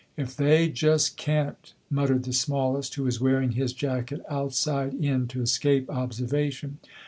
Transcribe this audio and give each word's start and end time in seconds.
"If 0.17 0.35
they 0.35 0.67
just 0.67 1.15
kent!" 1.15 1.73
muttered 1.91 2.23
the 2.23 2.33
smallest, 2.33 2.95
who 2.95 3.03
was 3.03 3.21
wearing 3.21 3.51
his 3.51 3.71
jacket 3.71 4.21
outside 4.27 4.95
in 4.95 5.27
to 5.27 5.43
escape 5.43 5.91
observation. 5.91 6.79